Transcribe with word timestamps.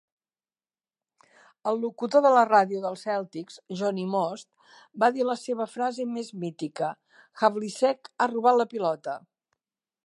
El 1.71 1.77
locutor 1.81 2.23
de 2.27 2.31
la 2.35 2.45
ràdio 2.47 2.81
dels 2.85 3.03
Celtics, 3.09 3.59
Johnny 3.81 4.07
Most, 4.15 4.49
va 5.05 5.11
dir 5.19 5.29
la 5.29 5.37
seva 5.43 5.69
frase 5.75 6.09
més 6.17 6.33
mítica: 6.45 6.91
Havlicek 7.43 8.13
ha 8.17 8.33
robat 8.35 8.61
la 8.63 8.71
pilota! 8.75 9.19